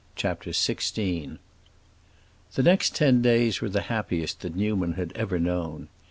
CHAPTER 0.15 0.49
XVI 0.49 1.37
The 2.55 2.63
next 2.63 2.95
ten 2.95 3.21
days 3.21 3.61
were 3.61 3.69
the 3.69 3.81
happiest 3.83 4.41
that 4.41 4.55
Newman 4.55 4.93
had 4.93 5.11
ever 5.15 5.37
known. 5.37 5.89